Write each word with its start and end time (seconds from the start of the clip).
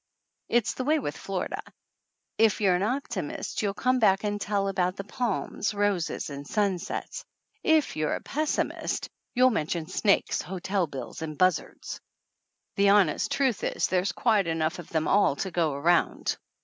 It's 0.49 0.73
the 0.73 0.83
way 0.83 0.97
with 0.97 1.15
Florida. 1.15 1.61
If 2.39 2.59
you're 2.59 2.73
an 2.73 2.81
opti 2.81 3.23
mist 3.23 3.61
you'll 3.61 3.75
come 3.75 3.99
back 3.99 4.23
and 4.23 4.41
tell 4.41 4.67
about 4.67 4.95
the 4.95 5.03
palms, 5.03 5.75
roses 5.75 6.31
and 6.31 6.47
sunsets. 6.47 7.23
If 7.61 7.95
you're 7.95 8.15
a 8.15 8.19
pessimist 8.19 9.11
you'll 9.35 9.49
260 9.49 10.01
THE 10.01 10.01
ANNALS 10.01 10.01
OF 10.01 10.05
ANN 10.07 10.13
mention 10.15 10.25
snakes, 10.33 10.41
hotel 10.41 10.87
bills 10.87 11.21
and 11.21 11.37
buzzards. 11.37 12.01
The 12.77 12.89
honest 12.89 13.31
truth 13.31 13.63
is 13.63 13.85
there's 13.85 14.11
quite 14.11 14.47
enough 14.47 14.79
of 14.79 14.89
them 14.89 15.07
all 15.07 15.35
to 15.35 15.51
go 15.51 15.73
around. 15.73 16.35